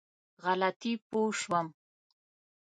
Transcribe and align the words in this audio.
غلطي 0.45 0.93
پوه 1.09 1.29
شوم. 1.39 1.67